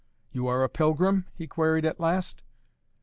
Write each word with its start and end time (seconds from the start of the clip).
"You 0.31 0.47
are 0.47 0.63
a 0.63 0.67
pilgrim?" 0.67 1.27
he 1.35 1.45
queried 1.45 1.85
at 1.85 1.99
last. 1.99 2.41